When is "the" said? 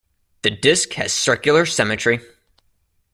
0.41-0.49